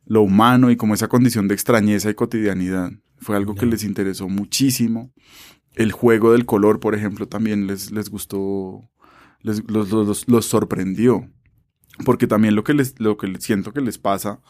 [0.05, 2.93] lo humano y como esa condición de extrañeza y cotidianidad.
[3.19, 5.13] Fue algo que les interesó muchísimo.
[5.75, 8.91] El juego del color, por ejemplo, también les, les gustó,
[9.43, 11.31] les, los, los, los, sorprendió.
[12.05, 14.41] Porque también lo que, les, lo que siento que les pasa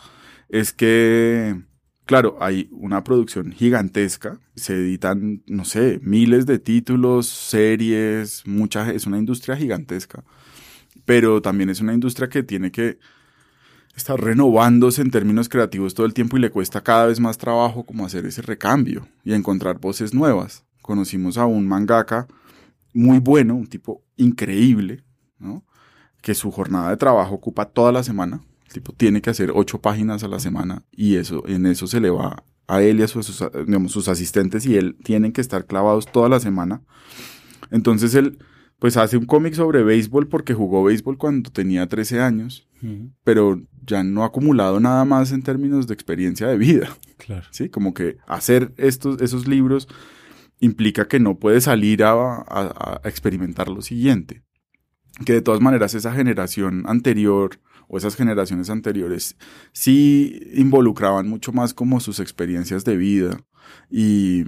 [0.48, 1.62] es que
[2.06, 9.06] Claro, hay una producción gigantesca, se editan, no sé, miles de títulos, series, mucha, es
[9.06, 10.22] una industria gigantesca,
[11.04, 13.00] pero también es una industria que tiene que
[13.96, 17.84] estar renovándose en términos creativos todo el tiempo y le cuesta cada vez más trabajo
[17.84, 20.64] como hacer ese recambio y encontrar voces nuevas.
[20.82, 22.28] Conocimos a un mangaka
[22.94, 25.02] muy bueno, un tipo increíble,
[25.40, 25.64] ¿no?
[26.22, 28.42] que su jornada de trabajo ocupa toda la semana,
[28.76, 32.10] tipo tiene que hacer ocho páginas a la semana y eso, en eso se le
[32.10, 33.42] va a él y a sus,
[33.88, 36.82] sus asistentes y él tienen que estar clavados toda la semana.
[37.70, 38.38] Entonces él
[38.78, 42.68] pues hace un cómic sobre béisbol porque jugó béisbol cuando tenía 13 años,
[43.24, 46.94] pero ya no ha acumulado nada más en términos de experiencia de vida.
[47.16, 47.46] Claro.
[47.50, 49.88] Sí, como que hacer estos, esos libros
[50.60, 54.42] implica que no puede salir a, a experimentar lo siguiente.
[55.24, 59.36] Que de todas maneras esa generación anterior o esas generaciones anteriores
[59.72, 63.38] sí involucraban mucho más como sus experiencias de vida
[63.90, 64.44] y,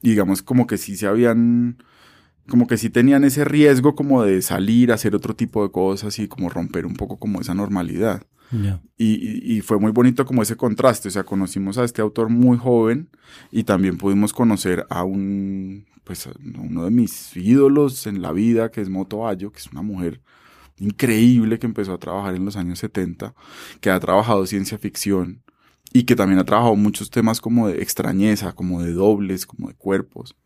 [0.00, 1.78] digamos como que sí se habían
[2.48, 6.18] como que sí tenían ese riesgo como de salir a hacer otro tipo de cosas
[6.18, 8.22] y como romper un poco como esa normalidad.
[8.96, 12.58] Y, y, fue muy bonito como ese contraste, o sea, conocimos a este autor muy
[12.58, 13.08] joven
[13.52, 18.80] y también pudimos conocer a un, pues, uno de mis ídolos en la vida, que
[18.80, 20.20] es Moto Ayo, que es una mujer
[20.80, 23.34] increíble que empezó a trabajar en los años 70,
[23.80, 25.42] que ha trabajado ciencia ficción
[25.92, 29.74] y que también ha trabajado muchos temas como de extrañeza, como de dobles, como de
[29.74, 30.36] cuerpos.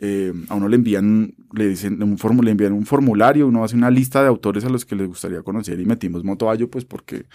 [0.00, 3.90] eh, a uno le envían, le dicen, un le envían un formulario, uno hace una
[3.90, 7.26] lista de autores a los que les gustaría conocer y metimos Motoayo, pues porque,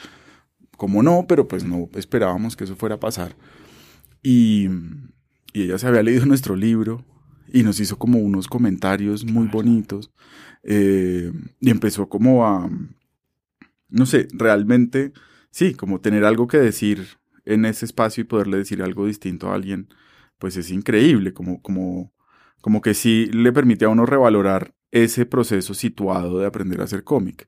[0.77, 3.35] como no, pero pues no esperábamos que eso fuera a pasar.
[4.23, 4.67] Y,
[5.53, 7.05] y ella se había leído nuestro libro
[7.51, 10.11] y nos hizo como unos comentarios muy bonitos
[10.63, 12.69] eh, y empezó como a,
[13.89, 15.13] no sé, realmente,
[15.51, 17.07] sí, como tener algo que decir
[17.45, 19.89] en ese espacio y poderle decir algo distinto a alguien,
[20.37, 22.13] pues es increíble, como, como,
[22.61, 27.03] como que sí le permite a uno revalorar ese proceso situado de aprender a hacer
[27.03, 27.47] cómic.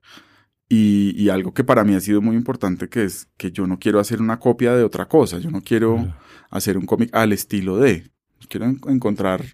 [0.68, 3.78] Y, y, algo que para mí ha sido muy importante, que es que yo no
[3.78, 6.14] quiero hacer una copia de otra cosa, yo no quiero
[6.50, 8.10] hacer un cómic al estilo de,
[8.48, 9.44] quiero encontrar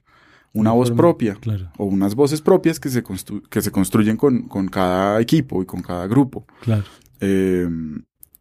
[0.58, 1.38] una voz propia
[1.76, 3.04] o unas voces propias que se,
[3.48, 6.46] que se construyen con, con, cada equipo y con cada grupo.
[6.62, 6.84] Claro.
[7.20, 7.68] Eh,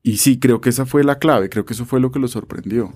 [0.04, 2.28] y sí, creo que esa fue la clave, creo que eso fue lo que lo
[2.28, 2.92] sorprendió.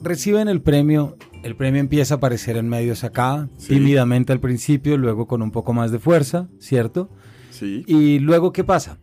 [0.00, 5.26] Reciben el premio, el premio empieza a aparecer en medios acá, tímidamente al principio, luego
[5.26, 7.10] con un poco más de fuerza, ¿cierto?
[7.50, 7.84] Sí.
[7.86, 8.98] ¿Y luego qué pasa?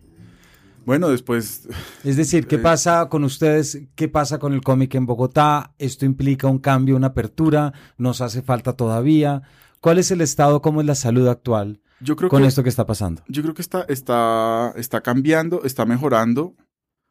[0.86, 1.68] Bueno, después...
[2.04, 3.82] Es decir, ¿qué eh, pasa con ustedes?
[3.96, 5.74] ¿Qué pasa con el cómic en Bogotá?
[5.78, 7.72] ¿Esto implica un cambio, una apertura?
[7.98, 9.42] ¿Nos hace falta todavía?
[9.80, 12.86] ¿Cuál es el estado, cómo es la salud actual yo creo con esto que está
[12.86, 13.22] pasando?
[13.26, 16.54] Yo creo que está, está, está cambiando, está mejorando.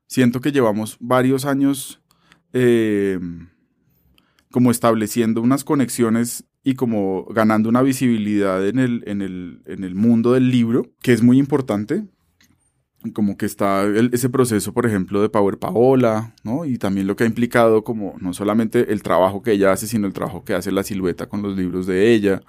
[0.08, 2.02] Siento que llevamos varios años
[2.54, 3.20] eh,
[4.52, 9.96] como estableciendo unas conexiones y como ganando una visibilidad en el, en el, en el
[9.96, 12.08] mundo del libro, que es muy importante
[13.14, 16.66] como que está ese proceso, por ejemplo, de Power Paola, ¿no?
[16.66, 20.08] Y también lo que ha implicado como no solamente el trabajo que ella hace, sino
[20.08, 22.42] el trabajo que hace la silueta con los libros de ella.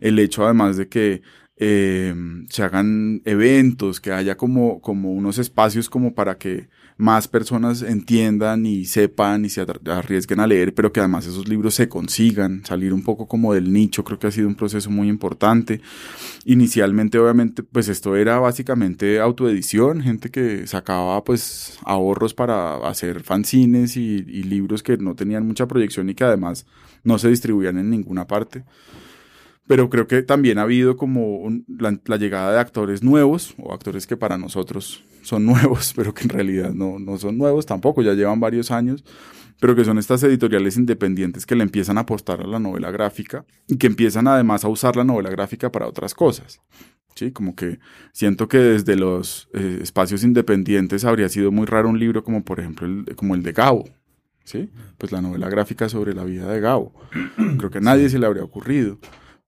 [0.00, 1.22] El hecho además de que
[1.56, 2.14] eh,
[2.48, 6.68] se hagan eventos, que haya como, como unos espacios como para que
[7.00, 11.74] más personas entiendan y sepan y se arriesguen a leer, pero que además esos libros
[11.74, 15.08] se consigan, salir un poco como del nicho, creo que ha sido un proceso muy
[15.08, 15.80] importante.
[16.44, 23.96] Inicialmente, obviamente, pues esto era básicamente autoedición, gente que sacaba pues ahorros para hacer fanzines
[23.96, 26.66] y, libros que no tenían mucha proyección y que además
[27.04, 28.64] no se distribuían en ninguna parte
[29.70, 34.16] pero creo que también ha habido como la, llegada de actores nuevos o actores que
[34.16, 38.40] para nosotros son nuevos, pero que en realidad no, no son nuevos tampoco, ya llevan
[38.40, 39.04] varios años,
[39.60, 43.44] pero que son estas editoriales independientes que le empiezan a apostar a la novela gráfica
[43.68, 46.60] y que empiezan además a usar la novela gráfica para otras cosas.
[47.14, 47.78] Sí, como que
[48.12, 52.58] siento que desde los eh, espacios independientes habría sido muy raro un libro como por
[52.58, 53.88] ejemplo el, como el de Gabo,
[54.42, 54.68] ¿sí?
[54.98, 56.92] Pues la novela gráfica sobre la vida de Gabo.
[57.56, 58.98] Creo que a nadie se le habría ocurrido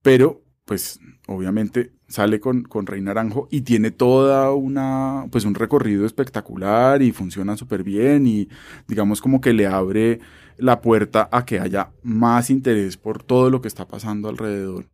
[0.03, 6.07] pero pues obviamente sale con, con Rey Naranjo y tiene toda una, pues un recorrido
[6.07, 8.49] espectacular y funciona súper bien y
[8.87, 10.21] digamos como que le abre
[10.59, 14.88] la puerta a que haya más interés por todo lo que está pasando alrededor.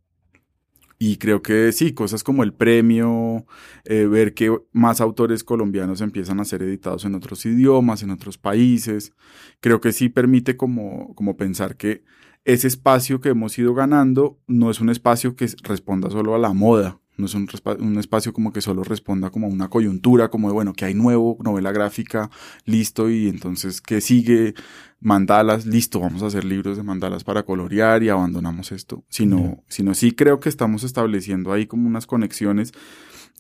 [1.01, 3.47] Y creo que sí, cosas como el premio,
[3.85, 8.37] eh, ver que más autores colombianos empiezan a ser editados en otros idiomas, en otros
[8.37, 9.13] países,
[9.61, 12.03] creo que sí permite como, como pensar que
[12.45, 16.53] ese espacio que hemos ido ganando no es un espacio que responda solo a la
[16.53, 20.55] moda, no es un, espacio como que solo responda como a una coyuntura, como de,
[20.55, 22.31] bueno, que hay nuevo, novela gráfica,
[22.65, 24.55] listo, y entonces, ¿qué sigue?
[25.01, 29.05] Mandalas, listo, vamos a hacer libros de mandalas para colorear y abandonamos esto.
[29.09, 32.73] Sino, sino sí creo que estamos estableciendo ahí como unas conexiones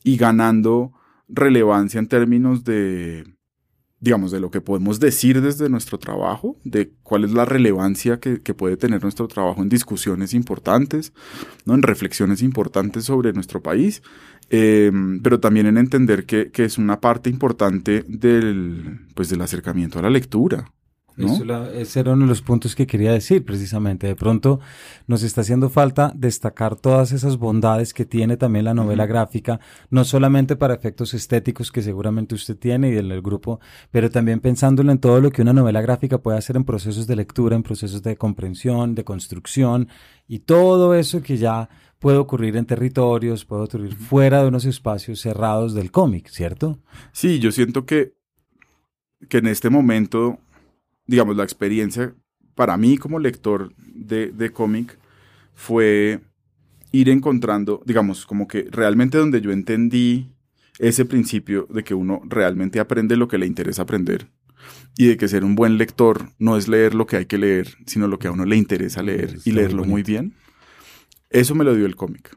[0.02, 0.92] y ganando
[1.28, 3.38] relevancia en términos de,
[4.00, 8.38] digamos, de lo que podemos decir desde nuestro trabajo, de cuál es la relevancia que,
[8.54, 11.12] puede tener nuestro trabajo en discusiones importantes,
[11.64, 11.74] ¿no?
[11.74, 14.02] en reflexiones importantes sobre nuestro país,
[14.50, 14.90] eh,
[15.22, 20.02] pero también en entender que, que, es una parte importante del, pues, del acercamiento a
[20.02, 20.72] la lectura.
[21.18, 24.07] Ese era uno de los puntos que quería decir precisamente.
[24.07, 24.61] De pronto
[25.07, 30.04] nos está haciendo falta destacar todas esas bondades que tiene también la novela gráfica, no
[30.04, 34.98] solamente para efectos estéticos que seguramente usted tiene y del grupo, pero también pensándolo en
[34.98, 38.16] todo lo que una novela gráfica puede hacer en procesos de lectura, en procesos de
[38.16, 39.88] comprensión, de construcción
[40.26, 45.20] y todo eso que ya puede ocurrir en territorios, puede ocurrir fuera de unos espacios
[45.20, 46.78] cerrados del cómic, ¿cierto?
[47.12, 48.14] Sí, yo siento que,
[49.28, 50.38] que en este momento
[51.09, 52.14] digamos, la experiencia
[52.55, 54.99] para mí como lector de, de cómic
[55.55, 56.21] fue
[56.92, 60.31] ir encontrando, digamos, como que realmente donde yo entendí
[60.79, 64.29] ese principio de que uno realmente aprende lo que le interesa aprender
[64.97, 67.68] y de que ser un buen lector no es leer lo que hay que leer,
[67.87, 70.35] sino lo que a uno le interesa leer y leerlo muy bien.
[71.31, 72.37] Eso me lo dio el cómic.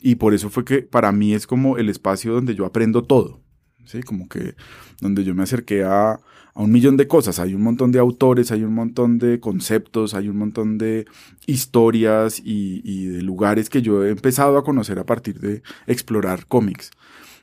[0.00, 3.42] Y por eso fue que para mí es como el espacio donde yo aprendo todo.
[3.84, 4.02] ¿sí?
[4.02, 4.54] Como que
[5.00, 6.20] donde yo me acerqué a,
[6.62, 7.38] un millón de cosas.
[7.38, 11.06] Hay un montón de autores, hay un montón de conceptos, hay un montón de
[11.46, 16.46] historias y, y, de lugares que yo he empezado a conocer a partir de explorar
[16.46, 16.90] cómics.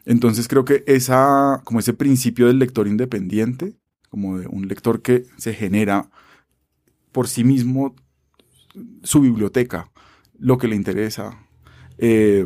[0.05, 3.75] Entonces creo que esa, como ese principio del lector independiente,
[4.09, 6.09] como de un lector que se genera
[7.11, 7.95] por sí mismo
[9.03, 9.91] su biblioteca,
[10.39, 11.37] lo que le interesa,
[11.99, 12.45] eh,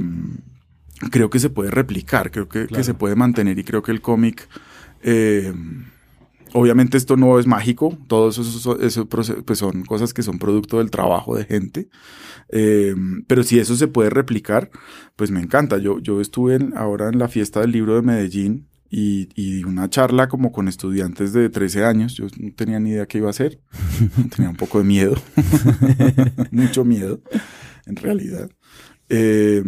[1.12, 4.48] creo que se puede replicar, creo que, se puede mantener y creo que el cómic...
[5.04, 5.54] Eh,
[6.54, 9.06] obviamente esto no es mágico, todos esos,
[9.46, 11.90] pues son cosas que son producto del trabajo de gente,
[12.50, 12.96] eh,
[13.28, 14.70] pero si eso se puede replicar,
[15.16, 15.78] pues me encanta.
[15.78, 20.30] Yo, yo estuve ahora en la fiesta del libro de Medellín y, y, una charla
[20.30, 22.14] como con estudiantes de 13 años.
[22.16, 23.60] Yo no tenía ni idea qué iba a hacer.
[24.36, 25.16] tenía un poco de miedo.
[26.52, 27.22] Mucho miedo,
[27.86, 28.50] en realidad.
[29.10, 29.64] Eh,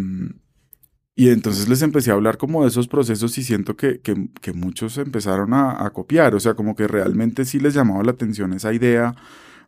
[1.20, 4.98] y entonces les empecé a hablar como de esos procesos y siento que, que, muchos
[4.98, 6.34] empezaron a, copiar.
[6.34, 9.14] O sea, como que realmente sí les llamaba la atención esa idea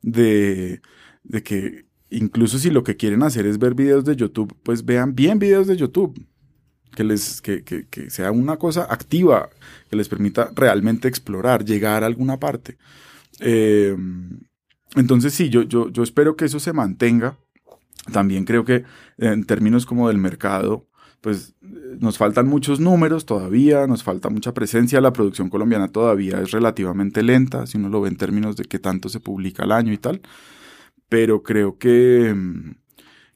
[0.02, 0.82] de,
[1.26, 5.14] de que incluso si lo que quieren hacer es ver videos de YouTube, pues vean
[5.14, 6.26] bien videos de YouTube
[6.96, 9.50] que, les, que, que, que, sea una cosa activa,
[9.90, 12.78] que les permita realmente explorar, llegar a alguna parte.
[13.42, 13.94] Eh,
[14.96, 17.38] entonces sí, yo, yo, yo espero que eso se mantenga.
[18.14, 18.86] También creo que
[19.18, 20.88] en términos como del mercado,
[21.22, 21.54] pues
[22.00, 27.22] nos faltan muchos números todavía, nos falta mucha presencia, la producción colombiana todavía es relativamente
[27.22, 29.98] lenta, si uno lo ve en términos de qué tanto se publica al año y
[30.00, 30.22] tal,
[31.10, 32.36] pero creo que,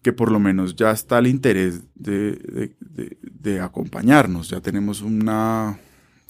[0.02, 2.74] que por lo menos ya está el interés de,
[3.22, 4.50] de, acompañarnos.
[4.50, 5.78] Ya tenemos una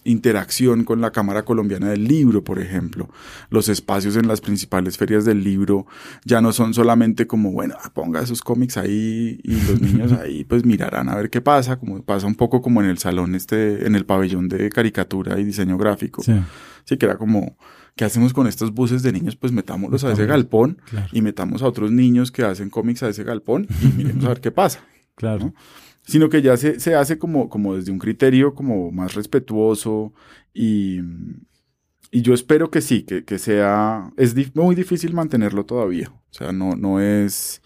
[0.06, 3.10] interacción con la Cámara Colombiana del Libro, por ejemplo.
[3.50, 5.86] Los espacios en las principales ferias del libro
[6.24, 10.64] ya no son solamente como, bueno, ponga esos cómics ahí y los niños ahí pues
[10.64, 13.96] mirarán a ver qué pasa, como pasa un poco como en el salón este, en
[13.96, 16.24] el pabellón de caricatura y diseño gráfico.
[16.24, 16.34] Sí,
[16.86, 17.58] sí que era como,
[17.96, 19.36] ¿qué hacemos con estos buses de niños?
[19.36, 20.80] Pues metámoslos a ese galpón
[21.12, 24.42] y metamos a otros niños que hacen cómics a ese galpón y miremos a ver
[24.42, 24.86] qué pasa.
[25.18, 25.54] Claro.
[26.06, 30.14] Sino que ya se, se, hace como, como desde un criterio como más respetuoso
[30.54, 31.00] y,
[32.12, 36.10] y yo espero que sí, que, que sea, es muy difícil mantenerlo todavía.
[36.10, 37.62] O sea, no, no es,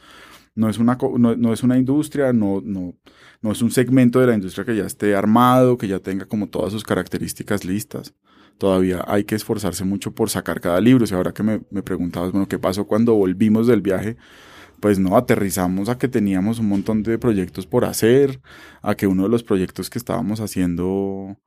[0.56, 2.96] no es una, no, no es una industria, no, no,
[3.42, 6.48] no es un segmento de la industria que ya esté armado, que ya tenga como
[6.50, 8.14] todas sus características listas
[8.60, 11.06] todavía hay que esforzarse mucho por sacar cada libro.
[11.10, 14.18] Y ahora que me, me preguntabas, bueno, ¿qué pasó cuando volvimos del viaje?
[14.82, 18.42] Pues no, aterrizamos a que teníamos un montón de proyectos por hacer,
[18.82, 21.38] a que uno de los proyectos que estábamos haciendo,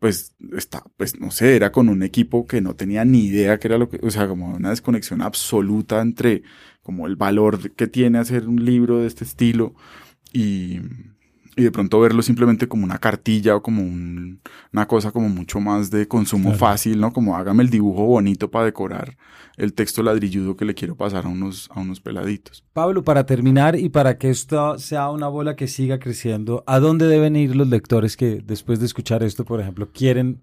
[0.00, 3.68] pues, está, pues no sé, era con un equipo que no tenía ni idea que
[3.68, 6.42] era lo que, o sea, como una desconexión absoluta entre
[6.82, 9.74] como el valor que tiene hacer un libro de este estilo
[10.32, 10.80] y,
[11.56, 15.90] y de pronto verlo simplemente como una cartilla o como una cosa como mucho más
[15.90, 17.12] de consumo fácil, ¿no?
[17.12, 19.16] Como hágame el dibujo bonito para decorar
[19.56, 22.64] el texto ladrilludo que le quiero pasar a unos, a unos peladitos.
[22.72, 27.06] Pablo, para terminar y para que esto sea una bola que siga creciendo, ¿a dónde
[27.06, 30.42] deben ir los lectores que después de escuchar esto, por ejemplo, quieren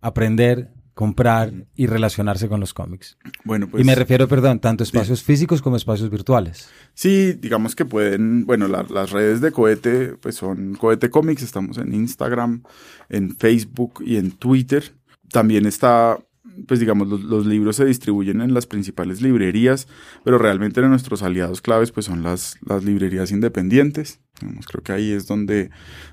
[0.00, 3.16] aprender comprar y relacionarse con los cómics.
[3.44, 6.68] Bueno, pues, y me refiero, perdón, tanto espacios físicos como espacios virtuales.
[6.94, 11.94] Sí, digamos que pueden, bueno, las redes de Cohete, pues son Cohete Comics, estamos en
[11.94, 12.62] Instagram,
[13.08, 14.92] en Facebook y en Twitter.
[15.30, 16.18] También está,
[16.66, 19.88] pues digamos, los, libros se distribuyen en las principales librerías,
[20.24, 24.20] pero realmente nuestros aliados claves, pues son las, las librerías independientes.
[24.66, 25.70] creo que ahí es donde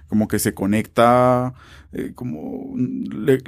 [0.07, 1.53] como que se conecta
[1.93, 2.73] eh, como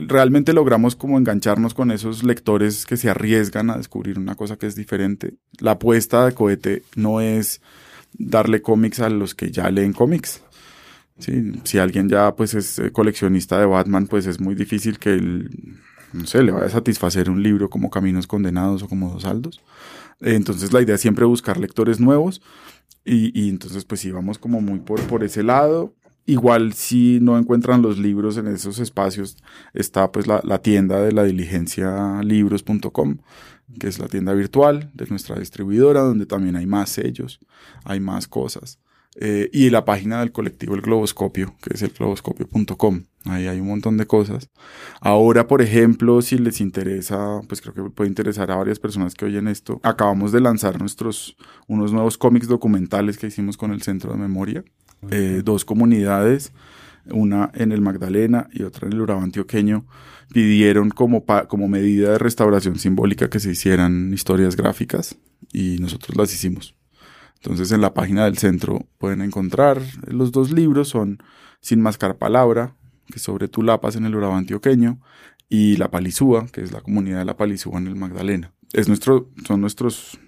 [0.07, 4.67] realmente logramos como engancharnos con esos lectores que se arriesgan a descubrir una cosa que
[4.67, 5.33] es diferente.
[5.59, 7.61] La apuesta de cohete no es
[8.13, 10.41] darle cómics a los que ya leen cómics.
[11.19, 15.19] Si alguien ya pues es eh, coleccionista de Batman, pues es muy difícil que
[16.13, 19.61] no sé, le vaya a satisfacer un libro como Caminos Condenados o como Dos Saldos.
[20.21, 22.41] Entonces la idea es siempre buscar lectores nuevos
[23.05, 25.95] y, entonces pues íbamos como muy por, por ese lado
[26.29, 29.35] Igual si no encuentran los libros en esos espacios,
[29.73, 33.17] está pues la, tienda de la diligencia libros.com,
[33.79, 37.39] que es la tienda virtual de nuestra distribuidora, donde también hay más sellos,
[37.83, 38.77] hay más cosas.
[39.21, 43.03] Eh, y la página del colectivo El Globoscopio, que es el globoscopio.com.
[43.25, 44.49] Ahí hay un montón de cosas.
[45.01, 49.25] Ahora, por ejemplo, si les interesa, pues creo que puede interesar a varias personas que
[49.25, 49.81] oyen esto.
[49.83, 51.35] Acabamos de lanzar nuestros,
[51.67, 54.63] unos nuevos cómics documentales que hicimos con el Centro de Memoria,
[55.11, 56.53] eh, dos comunidades,
[57.11, 59.85] una en el Magdalena y otra en el Urabá antioqueño,
[60.31, 65.17] pidieron como, como medida de restauración simbólica que se hicieran historias gráficas
[65.51, 66.78] y nosotros las hicimos.
[67.41, 71.23] Entonces en la página del centro pueden encontrar los dos libros, son
[71.61, 72.75] Sin Mascar Palabra,
[73.07, 74.99] que es sobre Tulapas en el Urabá antioqueño,
[75.47, 78.53] y La Palizúa, que es la comunidad de La Palizúa en el Magdalena.
[78.71, 80.19] Es nuestro, son nuestros,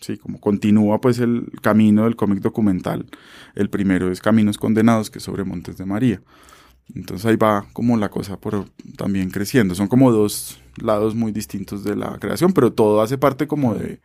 [0.00, 3.06] sí, como continúa pues el camino del cómic documental.
[3.54, 6.22] El primero es Caminos Condenados, que es sobre Montes de María.
[6.94, 9.74] Entonces ahí va como la cosa por, también creciendo.
[9.74, 14.02] Son como dos lados muy distintos de la creación, pero todo hace parte como de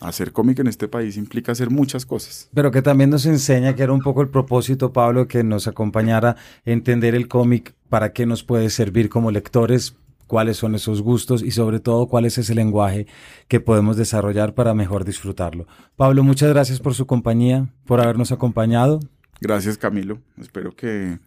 [0.00, 2.48] hacer cómic en este país implica hacer muchas cosas.
[2.54, 6.30] Pero que también nos enseña que era un poco el propósito, Pablo, que nos acompañara
[6.30, 9.96] a entender el cómic, para qué nos puede servir como lectores,
[10.26, 13.08] cuáles son esos gustos y sobre todo cuál es ese lenguaje
[13.48, 15.66] que podemos desarrollar para mejor disfrutarlo.
[15.96, 19.00] Pablo, muchas gracias por su compañía, por habernos acompañado.
[19.40, 21.18] Gracias Camilo, espero que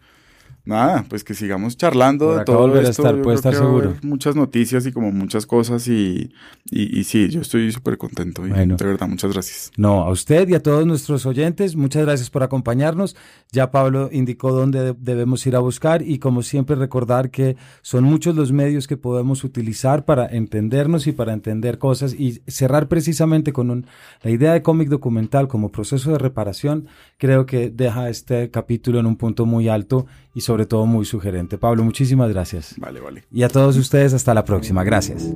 [0.65, 2.89] nada, pues que sigamos charlando de todo esto.
[2.89, 3.95] Estar, puede estar seguro.
[4.01, 6.31] Muchas noticias y como muchas cosas y,
[6.71, 8.47] y, sí, yo estoy súper contento.
[8.47, 9.71] Y de verdad, muchas gracias.
[9.77, 13.15] No, a usted y a todos nuestros oyentes, muchas gracias por acompañarnos.
[13.51, 18.35] Ya Pablo indicó dónde debemos ir a buscar y como siempre recordar que son muchos
[18.35, 23.85] los medios que podemos utilizar para entendernos y para entender cosas y cerrar precisamente con
[24.21, 26.87] la idea de cómic documental como proceso de reparación,
[27.17, 31.57] creo que deja este capítulo en un punto muy alto y sobre todo muy sugerente.
[31.57, 32.75] Pablo, muchísimas gracias.
[32.77, 33.23] Vale, vale.
[33.31, 34.83] Y a todos ustedes, hasta la próxima.
[34.83, 35.33] Gracias.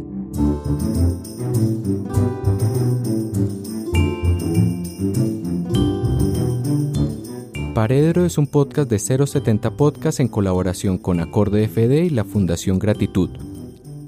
[7.74, 12.80] Paredro es un podcast de 070 Podcast en colaboración con Acorde FD y la Fundación
[12.80, 13.30] Gratitud.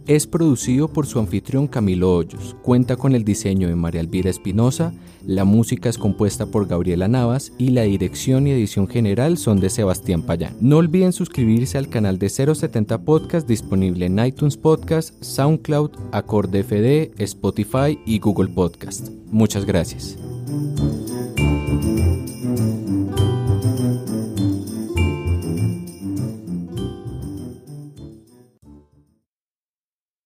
[0.10, 2.56] Es producido por su anfitrión Camilo Hoyos.
[2.64, 4.92] Cuenta con el diseño de María Elvira Espinosa,
[5.24, 9.70] la música es compuesta por Gabriela Navas y la dirección y edición general son de
[9.70, 10.56] Sebastián Payán.
[10.62, 17.12] No olviden suscribirse al canal de 070 Podcast disponible en iTunes Podcast, SoundCloud, Acorde FD,
[17.22, 19.10] Spotify y Google Podcast.
[19.30, 20.18] Muchas gracias.